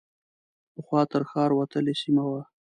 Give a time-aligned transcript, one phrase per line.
[0.73, 2.41] پخوا تر ښار وتلې سیمه وه.